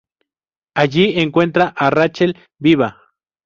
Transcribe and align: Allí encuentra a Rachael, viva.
Allí 0.73 1.19
encuentra 1.19 1.67
a 1.77 1.91
Rachael, 1.91 2.35
viva. 2.57 2.97